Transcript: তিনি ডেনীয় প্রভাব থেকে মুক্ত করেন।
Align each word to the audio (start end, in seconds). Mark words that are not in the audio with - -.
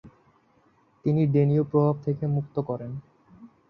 তিনি 1.05 1.21
ডেনীয় 1.27 1.63
প্রভাব 1.63 1.95
থেকে 2.05 2.23
মুক্ত 2.27 2.55
করেন। 2.59 2.91